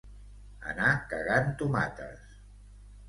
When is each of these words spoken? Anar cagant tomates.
Anar 0.71 0.89
cagant 1.13 1.53
tomates. 1.63 2.35